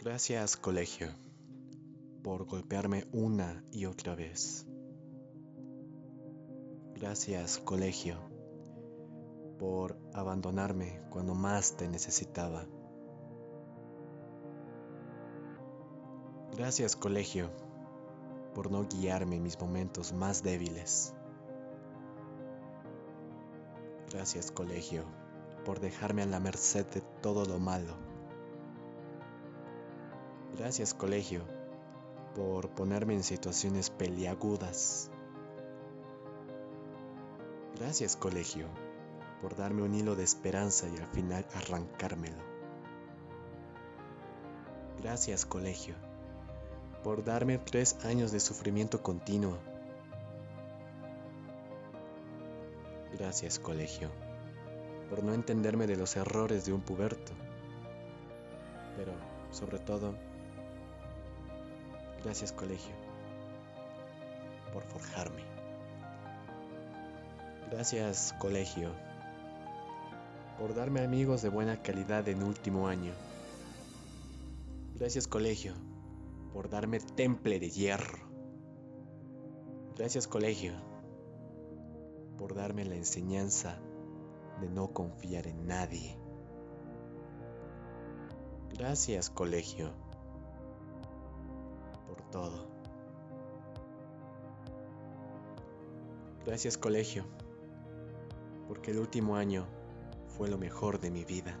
Gracias 0.00 0.56
colegio 0.56 1.08
por 2.22 2.44
golpearme 2.44 3.08
una 3.10 3.64
y 3.72 3.86
otra 3.86 4.14
vez. 4.14 4.64
Gracias 6.94 7.58
colegio 7.58 8.16
por 9.58 9.98
abandonarme 10.14 11.00
cuando 11.10 11.34
más 11.34 11.76
te 11.76 11.88
necesitaba. 11.88 12.64
Gracias 16.56 16.94
colegio 16.94 17.50
por 18.54 18.70
no 18.70 18.86
guiarme 18.86 19.34
en 19.34 19.42
mis 19.42 19.58
momentos 19.60 20.12
más 20.12 20.44
débiles. 20.44 21.12
Gracias 24.12 24.52
colegio 24.52 25.02
por 25.64 25.80
dejarme 25.80 26.22
a 26.22 26.26
la 26.26 26.38
merced 26.38 26.86
de 26.86 27.00
todo 27.20 27.44
lo 27.44 27.58
malo. 27.58 28.07
Gracias 30.58 30.92
colegio 30.92 31.42
por 32.34 32.68
ponerme 32.70 33.14
en 33.14 33.22
situaciones 33.22 33.90
peliagudas. 33.90 35.08
Gracias 37.78 38.16
colegio 38.16 38.66
por 39.40 39.54
darme 39.54 39.82
un 39.82 39.94
hilo 39.94 40.16
de 40.16 40.24
esperanza 40.24 40.88
y 40.88 40.96
al 40.96 41.06
final 41.06 41.46
arrancármelo. 41.54 42.42
Gracias 45.00 45.46
colegio 45.46 45.94
por 47.04 47.22
darme 47.22 47.58
tres 47.58 47.96
años 48.04 48.32
de 48.32 48.40
sufrimiento 48.40 49.00
continuo. 49.00 49.58
Gracias 53.16 53.60
colegio 53.60 54.10
por 55.08 55.22
no 55.22 55.34
entenderme 55.34 55.86
de 55.86 55.96
los 55.96 56.16
errores 56.16 56.66
de 56.66 56.72
un 56.72 56.80
puberto. 56.80 57.32
Pero, 58.96 59.12
sobre 59.52 59.78
todo, 59.78 60.16
gracias 62.28 62.52
colegio 62.52 62.94
por 64.70 64.82
forjarme. 64.82 65.42
Gracias 67.70 68.34
colegio 68.38 68.90
por 70.58 70.74
darme 70.74 71.00
amigos 71.00 71.40
de 71.40 71.48
buena 71.48 71.82
calidad 71.82 72.28
en 72.28 72.42
último 72.42 72.86
año. 72.86 73.14
Gracias 74.96 75.26
colegio 75.26 75.72
por 76.52 76.68
darme 76.68 77.00
temple 77.00 77.58
de 77.60 77.70
hierro. 77.70 78.18
Gracias 79.96 80.28
colegio 80.28 80.74
por 82.36 82.54
darme 82.54 82.84
la 82.84 82.96
enseñanza 82.96 83.80
de 84.60 84.68
no 84.68 84.92
confiar 84.92 85.46
en 85.46 85.66
nadie. 85.66 86.18
Gracias 88.74 89.30
colegio 89.30 90.07
todo. 92.30 92.66
Gracias 96.44 96.78
colegio 96.78 97.26
porque 98.66 98.90
el 98.90 98.98
último 98.98 99.36
año 99.36 99.66
fue 100.36 100.48
lo 100.48 100.58
mejor 100.58 101.00
de 101.00 101.10
mi 101.10 101.24
vida. 101.24 101.58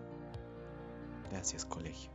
Gracias 1.30 1.64
colegio. 1.64 2.10